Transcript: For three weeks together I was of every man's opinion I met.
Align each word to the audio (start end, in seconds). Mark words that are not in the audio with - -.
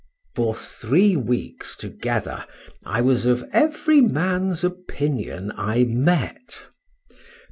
For 0.33 0.55
three 0.55 1.15
weeks 1.15 1.75
together 1.77 2.45
I 2.87 3.01
was 3.01 3.27
of 3.27 3.45
every 3.53 4.01
man's 4.01 4.63
opinion 4.63 5.53
I 5.55 5.83
met. 5.83 6.65